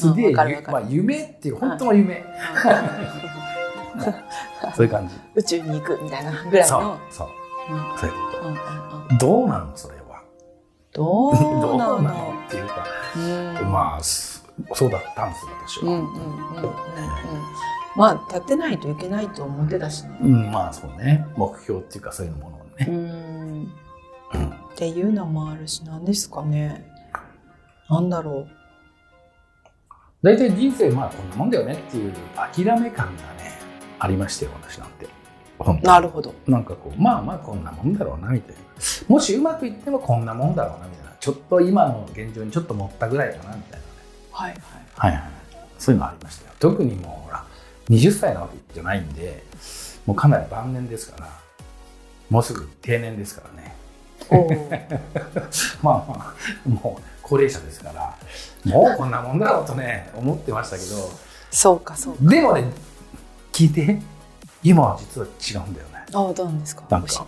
[0.00, 2.24] すげえ、まあ、夢っていう本当の夢、
[4.74, 5.14] そういう感じ。
[5.34, 6.98] 宇宙に行くみたいなぐらいそうの。
[7.10, 7.28] そう。
[7.72, 7.98] うん。
[7.98, 8.52] そういうこうんうん
[9.10, 9.76] うんとどうなの？
[9.76, 10.22] それは
[10.92, 12.34] どうなの？
[12.46, 12.86] っていうか、
[13.16, 15.46] うんまあすそうだったんです
[15.80, 15.98] 私は、うん。
[15.98, 16.72] うんうんうんうん
[17.96, 20.16] まあ立てないといけないと思ってたしね。
[20.22, 21.26] うんまあそうね。
[21.36, 23.72] 目標っていうかそういうものをうね、ん。
[24.34, 24.48] うん。
[24.48, 26.88] っていうのもあるし何ですかね。
[27.88, 28.46] なんだろ
[30.22, 33.58] 大体人生まあこんなもんだよねっていう諦め感がね
[33.98, 35.08] ありましたよ私なんて。
[35.82, 36.34] なるほど。
[36.46, 38.62] なんかこうまあまあこんなもんだろうなみたいな。
[39.08, 41.12] もしうまくいってもこんなもんだろうなみたいな。
[41.20, 43.76] ちょっと今の現状にちょっと持ったぐらいかなみたいな。
[43.78, 43.82] ね
[44.32, 44.60] はいはい。
[44.94, 45.12] はい。
[45.12, 45.30] はい
[45.78, 47.42] そういうのありましたよ特にもうほら
[47.88, 49.42] 20歳なわけじゃないんで
[50.04, 51.40] もうかなり晩年ですから。
[52.28, 53.74] もうすぐ定年ですからね。
[55.82, 56.34] まあま
[56.66, 58.18] あもう高齢者ですから
[58.64, 61.08] もうこんなもんだろうとね思ってましたけど。
[61.52, 62.24] そうかそうか。
[62.28, 62.64] でもね
[63.52, 64.00] 聞いて
[64.62, 66.04] 今は実は違うんだよね。
[66.12, 66.82] ああどうなんですか？
[66.90, 67.26] なんか教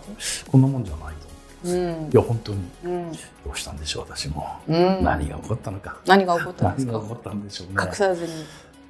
[0.51, 2.11] こんなもんじゃないと思ってうん。
[2.11, 2.59] いや本当に。
[2.83, 3.11] うん。
[3.11, 3.17] ど
[3.53, 5.03] うしたんでしょう私も、うん。
[5.03, 5.97] 何が起こったのか。
[6.05, 6.91] 何が起こったんですか？
[6.91, 7.13] 何が起。
[7.13, 7.83] こったんでしょうね。
[7.85, 8.33] 隠さずに。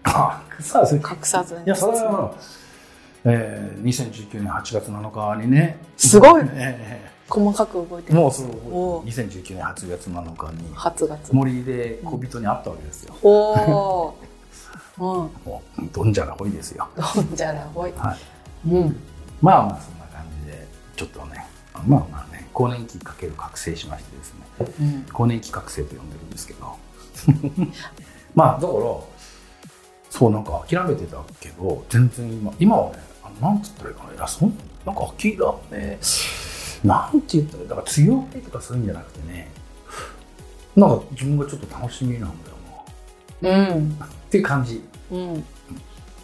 [0.04, 1.64] あ隠さず隠さずに。
[1.66, 2.36] いやそれは、
[3.26, 8.20] えー、2019年8月7日にねすごいえ細かく動いてえる。
[8.20, 11.34] もうそうおう2019年8月7日に初月。
[11.34, 14.18] 森で小人に会ったわけですよ、おお。
[15.80, 15.92] うん。
[15.92, 17.94] どんじゃらほいですよどんじゃらほい。
[17.98, 18.16] は
[18.66, 18.96] いうん。
[19.42, 21.48] まあまあそんな感じでちょっとね
[21.88, 24.40] まあまあね更年期かける覚醒しましてですね
[24.80, 25.06] うん。
[25.12, 26.76] 更年期覚醒と呼んでるんですけど
[28.36, 28.84] まあだから
[30.10, 34.14] そうなんか諦めてたけど全然今今はねなんつったらいいかな。
[34.14, 35.38] いやそんなんか諦
[35.72, 36.00] め
[36.84, 37.70] なんて言ったらいい。
[37.70, 39.50] だから強がりとかそういうんじゃなくてね。
[40.76, 42.50] なんか自分がちょっと楽しみなんだ
[43.52, 43.76] よな。
[43.76, 43.92] うん。
[43.92, 43.96] っ
[44.30, 44.84] ていう感じ。
[45.12, 45.46] うん。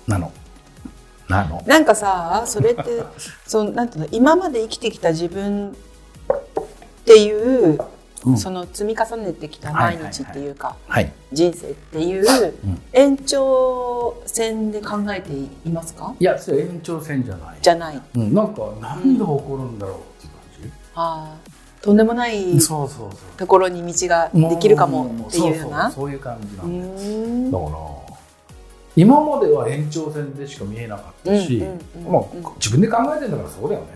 [0.08, 0.31] なの。
[1.28, 1.64] なの。
[1.66, 2.84] なんかさそれって
[3.46, 5.74] そのなんていうの今まで生きてきた自分っ
[7.06, 7.80] ていう、
[8.29, 8.38] うん。
[8.38, 11.12] その積み重ねてきた毎日っていうか、はい。
[11.31, 12.25] 人生っていう
[12.63, 12.81] うん。
[12.94, 16.16] 延長線で考えていますか？
[16.19, 17.57] いやそれ延長線じゃない。
[17.62, 18.01] じゃない。
[18.16, 20.00] うん、なんかなんで起こるんだろうっ
[20.59, 23.38] ていうあーとんでもない感じ、そうそうそう。
[23.38, 25.89] ところに道ができるかもっていうような。
[25.91, 27.51] そういう感じなうん。
[27.51, 27.79] だだから
[28.95, 32.45] 今までは延長線でしか見えなかったし、うんうんまうん。
[32.45, 33.88] あ、自分で考えてんだからそうだよね。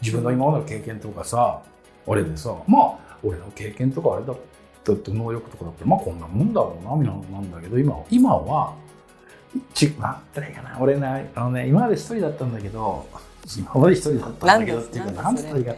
[0.00, 1.60] 自分の今までの経験とかさ
[2.06, 4.36] 俺でさまあ俺の経験とかあれだっ
[4.84, 8.74] たって能力とかだったらまあこんなもんだろうなみたいななんだけど今今は
[9.74, 13.06] ちなんていいかな俺ねあのね今まで一人だったんだけど
[13.56, 15.74] 今まで一人だったんだけどっていうかななんんでつったらいいか。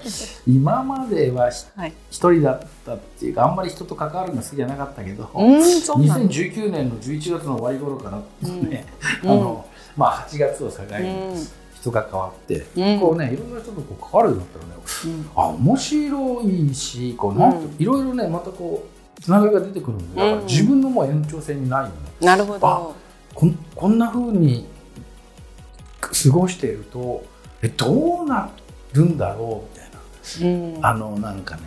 [0.47, 1.93] 今までは一 はい。
[2.11, 8.17] 人だったっていうかあんまり人と関わるの好きじゃなかったけど、うんそうなの2019年の11月の終わり頃から
[8.49, 8.87] ね、
[9.23, 9.31] うん。
[9.31, 9.65] あの
[9.97, 11.47] まあ8月を境うにん。
[11.81, 13.01] 人が変わって、うん。
[13.01, 14.70] こうねいろんな人とこう関わるようになったらね
[15.05, 15.31] うん。
[15.35, 17.77] あ面白いしこうなんうん。
[17.79, 18.87] いろいろねまたこ
[19.19, 22.97] うつながりが出てくるんでだからうん自分のもう延長線にないよね、なるほど。
[23.35, 24.67] こんこんな風に
[26.01, 27.25] 過ごしていると
[27.63, 28.51] えどうな
[28.93, 30.01] るんだろうみたいな。
[30.77, 30.87] うん。
[30.87, 31.63] あのなんかね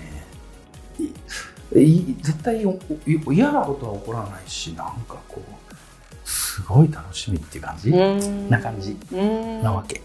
[1.72, 8.50] 絶対嫌なことは起こらないしなんかこうすごい楽しみっていう感じ、うん。
[8.50, 8.98] な感じ。
[9.12, 9.62] うん。
[9.64, 10.02] なわけ、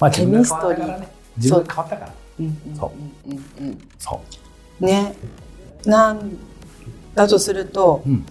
[0.00, 1.08] まあ自分が変わったからね。
[1.36, 2.92] 自分が変わったからうんうんそ
[3.26, 4.20] ううんうんそ
[4.80, 5.14] うね
[5.84, 6.36] なん
[7.14, 8.26] だとするとうん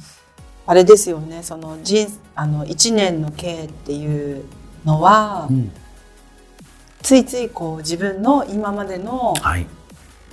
[0.68, 4.46] あれですよねその人あの1年の計っていう
[4.84, 5.72] のは、うん
[7.02, 9.68] ついついこう自分の今までのはい、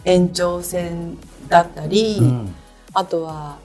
[0.07, 2.55] 延長線だったり、うん
[2.95, 3.59] あとは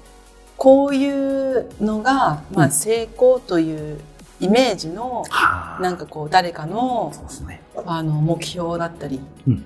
[0.57, 4.00] こういうのが、まあ、成功という
[4.39, 9.66] イメージのはあなんかこう誰かのそうですねあの目標だったり、うん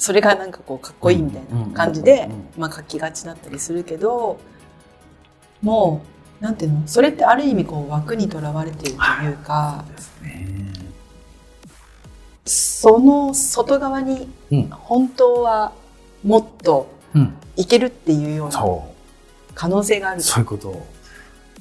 [0.00, 4.40] それがなんかこうかっこいいみたいな感じでうんうんうんまあ書きがちだったりするけど
[5.62, 6.02] も
[6.40, 6.88] うなんていうの？
[6.88, 9.84] それってある意味こう枠にとらわれているというか
[12.46, 14.70] その外側にうん。
[14.70, 15.72] 本当は
[16.24, 17.34] もっとうん。
[17.56, 18.64] いけるっていうような
[19.54, 20.22] 可能性がある。
[20.22, 20.86] そういうこと。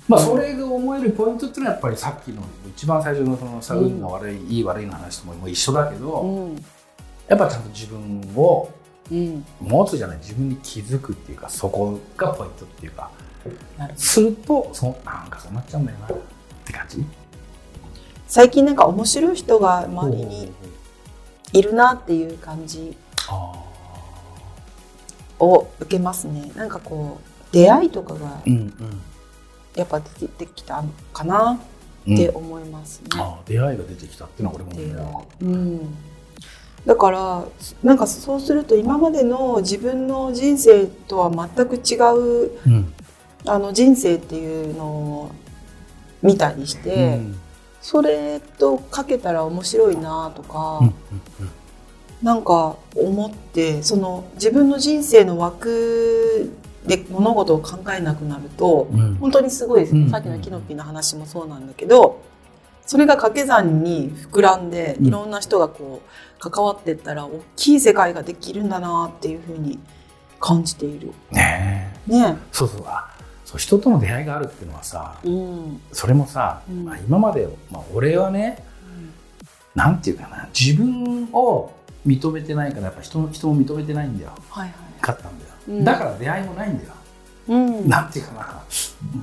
[0.07, 3.85] まあそれが思えるポイントっていうのはやっぱりさっきの一番最初のそのさうん。
[3.85, 6.65] 運が悪い、いい悪いの話とも一緒だけど、うん
[7.29, 8.69] やっぱちゃんと自分を
[9.11, 9.45] うん。
[9.61, 13.09] 持つじゃない自分に気づくっていうかそこがポイントっていうか
[13.95, 16.09] するとそなんかそうなっちゃうんだよなっ
[16.65, 17.03] て感じ。
[18.27, 20.51] 最近なんか面白い人が周りに
[21.53, 22.95] いるなっていう感じ
[23.27, 23.63] あ
[25.39, 26.51] を受けますね。
[26.55, 28.43] なんかこう出会いとかが
[29.75, 33.07] やっぱ出てきたのかなって思いますね。
[33.15, 35.97] ああ出会いが出てきたっていうのは俺もっていう思うん、
[36.85, 37.45] だから
[37.83, 42.51] なんかそうすると今までの自分の人生とは全く違うう。
[42.65, 42.93] うん。
[43.45, 45.31] あの人生っていうのを
[46.21, 47.39] 見たりして、うん
[47.81, 50.93] それとかけたら面白いなとか、うんうん
[52.21, 56.51] なんか思ってその自分の人生の枠
[56.85, 62.21] で物事を考えなくなるとうん本当にすごいです、うんさっきのキノピーの話もそうなんだけど
[62.89, 65.05] それが掛け算に膨らんでうん。
[65.05, 69.77] いろんな人がこう関わっていったら大きい世界ができるんだなっていうふうに
[70.39, 71.13] 感じている。
[71.29, 72.11] ねえ。
[72.11, 72.83] ねそうそう。
[72.87, 73.07] あ
[73.45, 75.81] そう人との出会いがあるっていうのはさうん。
[75.91, 76.85] それもさ、うん。
[76.85, 78.65] まあ、今まで、まあ、俺はね
[79.75, 81.71] なんていうかな自分を
[82.07, 84.31] 認めてないからやっぱ人の人も認めてないんだよ。
[84.49, 85.01] はいはい。
[85.01, 85.83] かったんだよ、うん。
[85.85, 86.93] だから出会いもないんだよ、
[87.49, 87.87] うん。
[87.87, 88.63] なんていうかな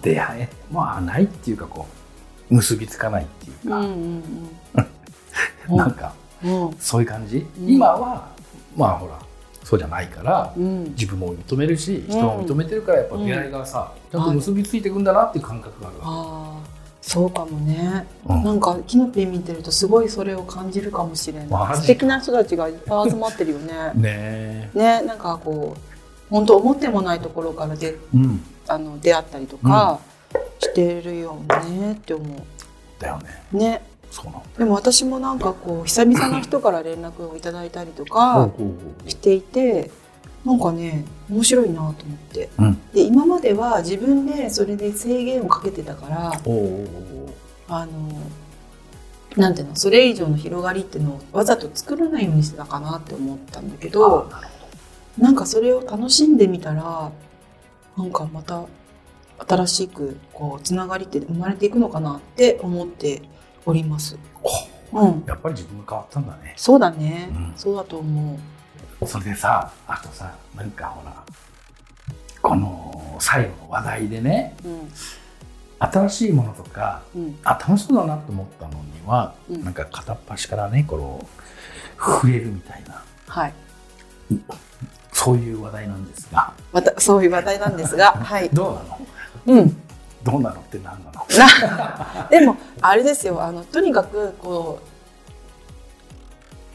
[0.02, 2.05] 出会いまあないっていうかこう
[2.50, 4.22] 結びつかないっていうか、うんうん
[5.68, 5.76] うん。
[5.76, 6.14] なんか
[6.44, 6.76] うん。
[6.78, 7.68] そういう感じ、うん。
[7.68, 8.28] 今は
[8.76, 9.18] まあほら
[9.64, 10.84] そうじゃないからうん。
[10.90, 18.42] 自分も認めるし人も認めてるからやっぱ出会いがさ、ちゃんと結びついていくんだなっていう感覚があるわああそうかもね、うん。
[18.42, 21.76] なんかキノピー見てるとすごいそれを感じるかもしれない。
[21.76, 23.72] 素敵な人たちがいっぱい集まってるよね。
[23.94, 25.80] け ねねなんかこう
[26.30, 28.42] 本当思ってもないところからでうん。
[28.68, 30.00] あの出会ったりとか
[30.58, 31.36] してるよ
[31.68, 32.46] ねって思
[32.98, 33.24] だよね。
[33.52, 33.82] うね。
[34.10, 34.40] そうなんだ。
[34.58, 38.50] でも私もなんかこう久々の人から連絡をいただいたりとか
[39.06, 39.90] していて
[40.44, 41.94] なんかね面白いなと思っ
[42.32, 42.48] て。
[42.58, 42.80] うん。
[42.92, 46.32] で今までは自分でそれで制限をかけてたから
[47.68, 47.92] あの
[49.36, 54.30] なんていうのそれ以上の広がりっていうのをわざと作らないようにしてたかなって思ったんだけど。
[55.18, 57.10] なんかそれを楽しんでみたら
[57.96, 58.64] なんかまた
[59.38, 63.22] 新しくこうつながりって生まれていくのかなって思って
[63.64, 64.18] おります。
[64.92, 66.54] うん、やっぱり自分が変わったんだね。
[66.56, 67.52] そうだね、うん。
[67.56, 68.38] そうだと思
[69.00, 69.06] う。
[69.06, 71.22] それでさあとさなんかほら
[72.40, 74.92] この最後の話題でねうん。
[75.78, 77.38] 新しいものとかうん。
[77.44, 79.64] あ楽しそうだなと思ったのには、うん。
[79.64, 81.28] なんか片っ端からねこの
[81.98, 83.02] 触れるみたいな。
[83.28, 83.52] はい、
[85.12, 86.52] そういう話題なんですが。
[86.72, 89.05] またそういう話題なんですが、 はい、どうなの？
[89.46, 89.76] うん、
[90.24, 91.26] どうなのって何なの？
[92.16, 93.42] な でもあれですよ。
[93.42, 94.80] あのとにかくこ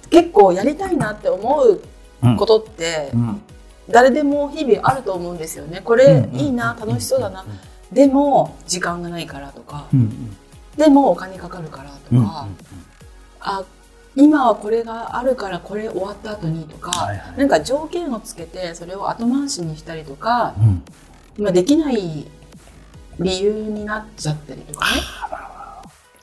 [0.05, 1.81] う結構やりたいなって思う
[2.23, 2.37] うん。
[2.37, 3.41] ことってうん。
[3.89, 5.81] 誰でも日々あると思うんですよね。
[5.83, 7.43] これいいな楽しそうだな。
[7.91, 9.85] でも時間がないからとか。
[9.93, 9.99] うん。
[9.99, 10.37] うん
[10.77, 12.47] でもお金かかるからとうんうんか、
[13.41, 13.63] あ
[14.15, 17.37] 今はこれがあるからこれ終わった後にとか、はいはい。
[17.39, 20.53] なんか条件をつけてそれを後回しにしたりとか、
[21.37, 21.43] うん。
[21.43, 22.25] まあ、できない
[23.19, 25.01] 理由になっちゃったりとかね。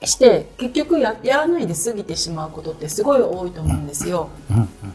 [0.06, 4.28] して結局ややらないで過ぎてしまうことってすごい多いと思うんですよ。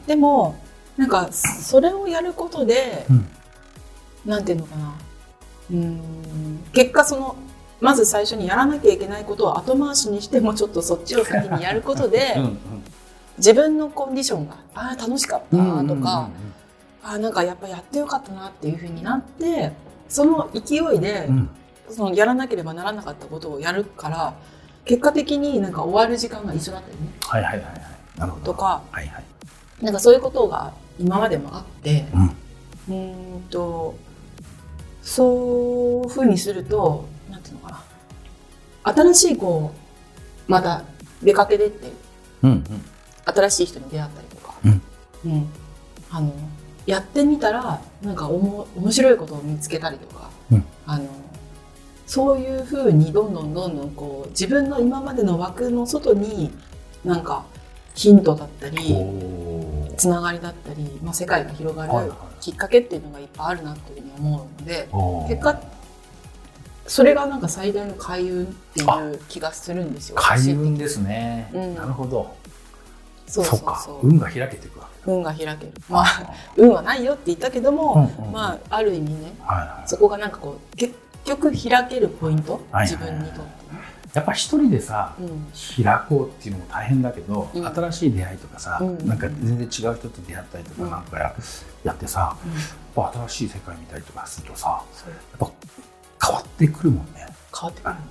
[0.07, 0.55] でも
[0.97, 4.45] なんかそれをやることで、うん。
[4.45, 4.95] ていうのかな。
[5.71, 6.63] うーん。
[6.71, 7.35] 結果その
[7.81, 12.57] まず最初にやらなきゃいけないことを後回しにしてもちょっとそっちを先にやることで、 うんうん。
[13.37, 16.29] 自分のコンディションがああ楽しかったうんとか、
[17.03, 19.73] ああなんかやっぱやってよかったなっていうふうになって
[20.07, 21.49] その勢いで、うんうん
[21.89, 24.33] そのやらなければならなかったことをやるから
[24.85, 27.09] 結果的になんか終わる時間が一緒だったりね。
[27.21, 28.19] はいはいはいはい。
[28.19, 28.45] なるほど。
[28.45, 28.83] とか。
[28.91, 29.23] はいはい。
[29.81, 32.25] なんかそういうことが今までもあってうん。
[32.89, 33.95] うーんと
[35.01, 37.83] そういうふうにするとなんていうのか
[38.83, 38.93] な。
[38.93, 39.73] 新しいこ
[40.47, 40.83] うまた
[41.21, 41.91] 出かけてって
[42.41, 42.65] うんうん。
[43.25, 44.81] 新しい人に出会ったりとか、うん。
[45.25, 45.47] うん。
[46.11, 46.33] あの
[46.85, 50.65] やってみたらなんかおも面白いことを見つけたりとか、うん。
[50.85, 51.05] あの
[52.05, 56.51] そういうふうにどんどんどんどんこう自分の今までの枠の外に
[57.03, 57.45] なんか
[57.95, 58.95] ヒントだったり
[59.97, 64.89] つながりだったり、まあ、世界が広がるきっかけっていうのがいっぱいあるなっていうふうに思うので
[65.29, 65.61] 結果
[66.85, 70.15] それがなんか最大の開運っていう気がするんですよ。
[70.17, 71.75] 開運ですね、うん。
[71.75, 72.35] なるほど。
[73.25, 75.73] そうそうかそう運が開けていくわけ運が開ける。
[75.89, 78.31] まあ運はないよって言ったけども、うんうん。
[78.33, 79.87] まあある意味ねはいはい。
[79.87, 80.93] そこがなんかこう結
[81.25, 83.41] 局開けるポイント、はい自分にとって。
[83.41, 83.47] ね。
[84.13, 85.83] やっぱ一人でさうん。
[85.83, 87.65] 開こうっていうのも大変だけど、うん。
[87.65, 89.07] 新しい出会いとかさ、うん。
[89.07, 90.89] なんか全然違う人と出会ったりとかうん。
[90.91, 91.35] なんかや,、
[91.83, 92.35] やってさ
[92.95, 93.03] うん。
[93.27, 95.51] 新しい世界見たりとかするとさやっぱ
[96.27, 97.27] 変わってくるもんね。
[97.59, 98.01] 変わってくるね。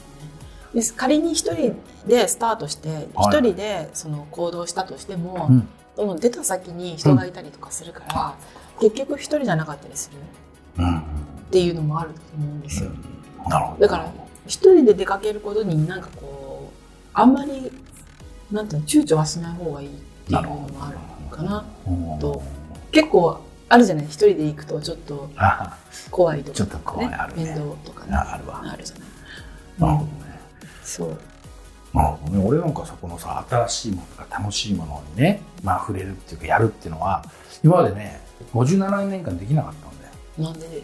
[0.75, 1.77] です仮に一人
[2.07, 3.43] でスタートして一はい。
[3.43, 5.69] 人でその行動したとしても、うん。
[5.95, 8.35] その出た先に人がいたりとかするから、
[8.81, 10.85] 結局一人じゃなかったりする。
[10.85, 11.05] うん
[11.53, 12.91] っていうのもあると思うんですよ。
[13.47, 13.83] なるほど。
[13.83, 14.13] だから
[14.47, 17.71] 一一人で出かけることになんかこうあんまり
[18.51, 20.97] なんていうの躊躇はしない方がいいっていうのもある
[21.37, 21.67] かな。
[21.87, 22.43] うんと
[22.91, 25.77] 結構あるじゃない一人で行くとちょっとあ
[26.11, 27.45] 怖いとか、ちょっと怖いあるね。
[27.45, 28.15] 面倒とかね。
[28.15, 28.63] ああるわ。
[28.65, 29.09] あるじゃない。
[29.79, 30.41] なるほどね。
[30.83, 31.09] そう。
[31.93, 32.45] なるほどね。
[32.47, 37.23] 俺なんかそこのさ新しいものとか楽しいものにねまあ触れるっていうかやるっていうのは
[37.63, 38.23] 今までね
[38.55, 39.92] 57年間できなかった
[40.39, 40.83] なんで？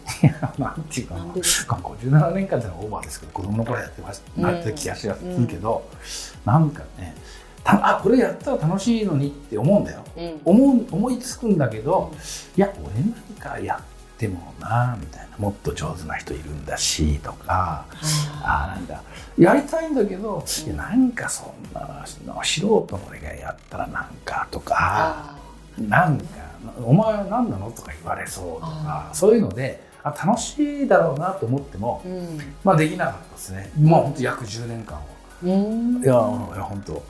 [0.57, 5.89] なんていうかななんでですか？57年間ってのはオーバーですけど子供の頃やってました、なってた気がしまするけど、
[6.45, 7.15] なんかね
[7.63, 10.03] たあこれやったら楽しいのにって思うんだよ。
[10.17, 10.41] うん。
[10.45, 12.13] 思う思いつくんだけど
[12.55, 17.85] いや俺なんかやってもなみたいなもっと上手な人いるんだしとか
[18.43, 19.01] あなんか
[19.37, 22.19] やりたいんだけど、いやなんかそんな素
[22.59, 25.37] 人の俺がやったらなんかとかあ
[25.77, 26.25] なんか
[26.83, 27.71] お前は何なの？
[27.71, 32.39] とか言われそうとかあそういうのであ楽しいだろうなと思っても、ーうん。
[32.63, 33.71] まあできなかったですね。
[33.79, 35.01] もう本当約10年間を
[35.43, 36.01] うん。
[36.01, 36.15] いやい
[36.57, 37.03] や本当。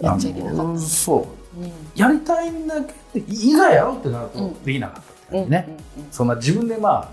[0.00, 0.62] やっちゃいけなかった。
[0.62, 1.60] あのそう。
[1.60, 1.72] うん。
[1.94, 4.62] やりたいんだけどいざやろうってなるとうん。
[4.62, 7.10] できなかったって感じね、うんそんな自分でま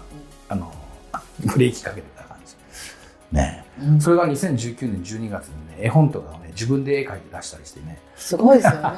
[0.49, 0.71] ああの
[1.39, 2.55] ブレーキかけてた感じ。
[3.31, 3.65] ね。
[3.99, 7.99] それが2019年12月にね絵本とかをね自分で絵描いて出したりしてね。
[8.15, 8.89] すごいですよね。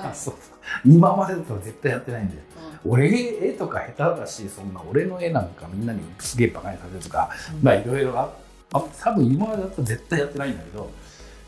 [0.85, 2.41] 今までだと絶対やってないんだよ
[2.85, 3.09] 俺
[3.49, 7.63] 絵とか下手だしそんな俺の絵なんかみんなにすげえバカにされるとか、うん。
[7.63, 8.33] まあいろいろあ
[8.73, 10.89] あ多分今までだと絶対やってないんだけど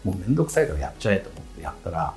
[0.04, 2.14] もう面倒くさいからやっちゃえと思ってやったら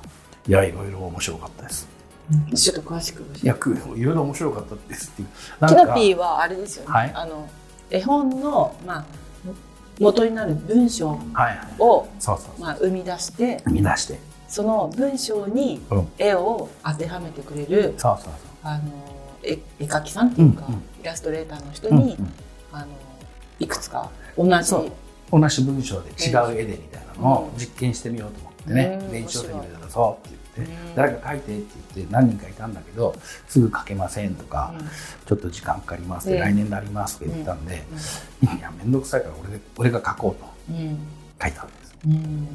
[0.47, 1.87] いやいろいろ面白かったです。
[2.31, 2.55] うん。
[2.55, 3.45] ちょっと詳しく教えて。
[3.45, 5.27] いやくいろいろ面白かったですっていう。
[5.59, 7.11] なキノピーはあれですよね、はい。
[7.13, 7.49] あの
[7.89, 9.05] 絵本の、まあ、
[9.99, 11.19] 元になる文章
[11.79, 13.63] を、生み出して。
[13.67, 16.07] 見出してその文章にうん。
[16.17, 18.33] 絵を当てはめてくれる、そうそう
[18.63, 18.83] あの
[19.43, 20.81] 絵絵描きさんっていうか、うんうん。
[21.01, 22.33] イラストレーターの人そう、に、うん。
[22.71, 22.87] あの
[23.59, 24.91] いくつか同じそう。
[25.39, 27.59] 同じ文章で違う絵でみたいなのをうん。
[27.59, 33.15] 実験してみようと思ってねうん電子書籍で出そうって言ってうん誰か書いてって言って何人かいたんだけど
[33.47, 34.73] すぐ書けませんとか
[35.25, 37.83] ちょっと時間かかりますってうん来年になりますとか言ってたんで
[38.43, 40.87] いや面倒くさいから俺で俺が書こうとうん。
[40.87, 40.99] うん
[41.41, 42.47] 書いたわけですうん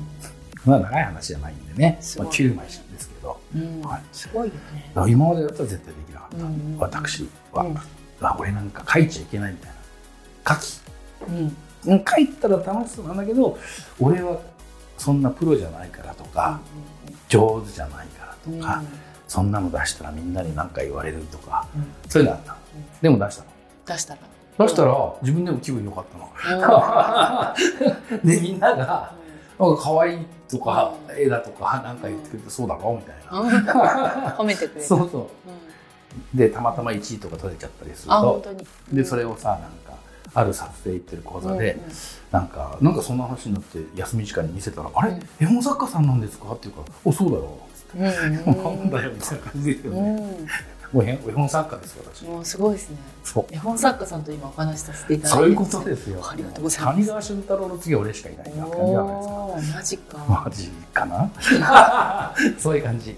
[0.64, 1.98] まあ長い話じゃないんでね。
[2.18, 3.40] まあ9枚ですけど。
[3.54, 3.80] うん。
[3.82, 4.02] はい。
[4.12, 4.92] すごいよね。
[5.08, 6.44] 今までだったら絶対できなかった。
[6.44, 7.62] うん私は。
[7.64, 7.76] うん。
[8.22, 9.72] あ俺なんか書いちゃいけないみたい
[10.44, 10.54] な。
[10.54, 10.80] 書き。
[11.28, 11.56] うん。
[11.86, 13.58] うん書いたら楽しそうなんだけど
[13.98, 14.38] 俺は
[14.98, 16.60] そんなプロじゃないからとか、
[17.28, 18.82] 上手じゃないからとか、
[19.26, 21.86] そんなの出したらみんなに何か言われるとか、うん。
[22.06, 22.58] そういうのあったの、
[23.00, 23.48] でも出したの。
[23.86, 24.20] 出したら。
[24.58, 27.54] 出したら自分でも気分良かったの、
[28.22, 29.14] でみんなが
[29.60, 33.72] 「なんか可愛いとか、うん絵だとかなんか言ってくれてそうだろ?」みたいうんな、
[34.38, 34.86] 褒めてくれた。
[34.86, 35.28] そうそうんう
[36.34, 38.44] でたまたま1位とか取れちゃったりすると。
[38.92, 39.68] でそれをさなんか
[40.34, 41.92] ある撮影行ってる講座で、うんうん
[42.30, 46.52] なんか、なんかそんな話になって休み時間に見せたら、あれ、うん絵本作家さんなんですか？
[46.52, 47.58] っていうから、お、そうだよ。
[47.96, 48.02] うん
[48.46, 50.36] なんだよ、みたいな感じですよね。
[50.92, 52.24] もう絵絵本作家です、私。
[52.24, 52.96] もうすごいですね。
[53.22, 53.46] そう。
[53.50, 55.38] 絵本作家さんと今お話しさせていただいて。
[55.38, 56.20] そういうことですよ。
[56.28, 59.74] ありがとうございます谷川俊太郎の次は俺しかいないなって感じじゃないですか？
[59.74, 60.18] マジか。
[60.28, 62.34] マジかな？
[62.58, 63.16] そういう感じ。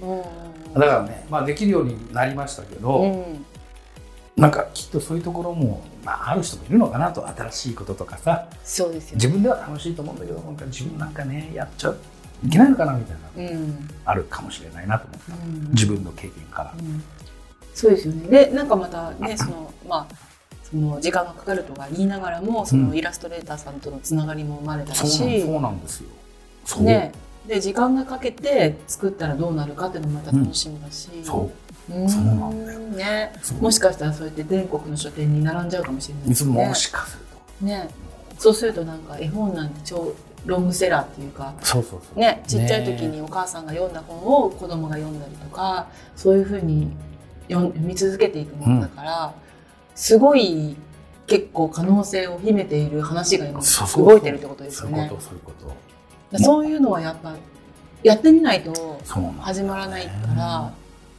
[0.74, 3.46] だからね、まあできるようになりましたけど、うん
[4.34, 9.16] なんかきっとそういうところも、まあある人もいるのかなと、新しいこととかさ、そうですよね。
[9.16, 11.94] 自分では楽しいと思うんだけど、なんか自分なんかね、やっちゃ
[12.42, 15.46] いけないのかなみたいな、うんあるかもしれないなと思った。
[15.46, 16.74] うん自分の経験から。
[16.78, 17.04] うん
[17.74, 18.28] そうですよね。
[18.28, 20.14] で、なんかまたね、その、まあ、
[20.62, 26.08] その時間がかかるとか言いながらも、そのイラストレーターさんとのつながりも生まれたそうなんし、そうなんですよ。
[26.64, 26.82] そう。
[26.84, 27.12] ね、
[27.46, 31.50] で、時間がかけて作ったらどうなるかっていうのもまた楽しみだし、そう。
[31.92, 36.74] うんそうなんだよね、そうもしかしたらそうやって全国の書店に並んじゃうかもしれないですねもも。
[36.74, 37.24] しかする
[37.60, 37.66] と。
[37.66, 37.88] ね、
[38.38, 40.14] そうするとなんか絵本なんて超
[40.46, 42.18] ロングセラーっていうか、そうそうそう。
[42.18, 46.92] ね、ちっちゃい時にお母さんが読んだ本を子供が読んだりとかそういうふうに
[47.52, 49.34] 読読み続けていくものだから、
[49.94, 50.76] すごい
[51.26, 53.60] 結構可能性を秘めている話が今
[53.96, 54.98] 動いてるってことですよね。
[54.98, 55.52] そういうこと、そういうこ
[56.30, 56.38] と。
[56.38, 57.34] そういうのはやっぱ
[58.02, 59.00] やってみないと
[59.40, 60.72] 始まらないから、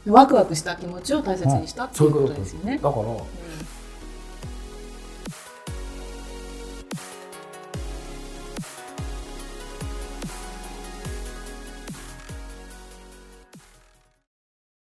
[0.06, 2.80] ワクワクした気持ちを大切にしたっていうことですよね。
[2.82, 3.06] だから、